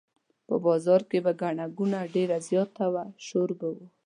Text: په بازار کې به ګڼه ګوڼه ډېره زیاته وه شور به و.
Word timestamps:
په 0.47 0.55
بازار 0.65 1.01
کې 1.09 1.19
به 1.25 1.31
ګڼه 1.41 1.65
ګوڼه 1.77 2.01
ډېره 2.15 2.37
زیاته 2.47 2.85
وه 2.93 3.03
شور 3.25 3.49
به 3.59 3.67
و. 3.75 3.77